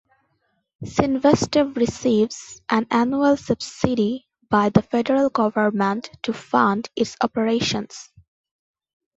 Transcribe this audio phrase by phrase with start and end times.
[0.83, 8.09] Cinvestav receives an annual subsidy by the Federal Government to fund its operations.